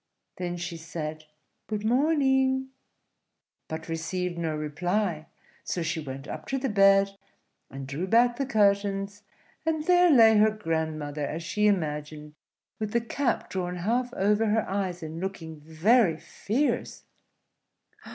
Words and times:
Then 0.37 0.57
she 0.57 0.77
said, 0.77 1.25
"Good 1.67 1.85
morning," 1.85 2.69
but 3.67 3.87
received 3.87 4.35
no 4.35 4.55
reply; 4.55 5.27
so 5.63 5.83
she 5.83 5.99
went 5.99 6.27
up 6.27 6.47
to 6.47 6.57
the 6.57 6.69
bed, 6.69 7.11
and 7.69 7.85
drew 7.85 8.07
back 8.07 8.35
the 8.37 8.47
curtains, 8.47 9.21
and 9.63 9.85
there 9.85 10.09
lay 10.09 10.37
her 10.37 10.49
grandmother 10.49 11.27
as 11.27 11.43
she 11.43 11.67
imagined, 11.67 12.33
with 12.79 12.93
the 12.93 12.99
cap 13.01 13.47
drawn 13.47 13.75
half 13.75 14.11
over 14.15 14.47
her 14.47 14.67
eyes 14.67 15.03
and 15.03 15.19
looking 15.21 15.59
very 15.59 16.17
fierce. 16.17 17.03